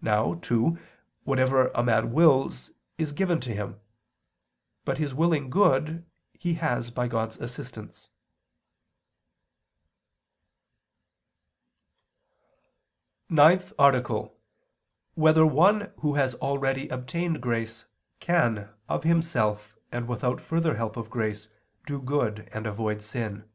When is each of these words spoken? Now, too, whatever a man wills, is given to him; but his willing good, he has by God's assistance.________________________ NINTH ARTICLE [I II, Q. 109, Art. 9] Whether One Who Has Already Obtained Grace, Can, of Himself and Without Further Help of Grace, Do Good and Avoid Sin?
Now, 0.00 0.36
too, 0.36 0.78
whatever 1.24 1.68
a 1.74 1.82
man 1.82 2.10
wills, 2.10 2.70
is 2.96 3.12
given 3.12 3.38
to 3.40 3.52
him; 3.54 3.78
but 4.86 4.96
his 4.96 5.12
willing 5.12 5.50
good, 5.50 6.06
he 6.32 6.54
has 6.54 6.90
by 6.90 7.06
God's 7.06 7.36
assistance.________________________ 7.36 8.08
NINTH 13.36 13.74
ARTICLE 13.78 14.16
[I 14.16 14.24
II, 14.24 14.28
Q. 14.30 14.34
109, 15.16 15.16
Art. 15.16 15.16
9] 15.16 15.22
Whether 15.22 15.44
One 15.54 15.92
Who 16.00 16.14
Has 16.14 16.34
Already 16.36 16.88
Obtained 16.88 17.42
Grace, 17.42 17.84
Can, 18.20 18.70
of 18.88 19.04
Himself 19.04 19.76
and 19.92 20.08
Without 20.08 20.40
Further 20.40 20.76
Help 20.76 20.96
of 20.96 21.10
Grace, 21.10 21.50
Do 21.84 22.00
Good 22.00 22.48
and 22.54 22.66
Avoid 22.66 23.02
Sin? 23.02 23.46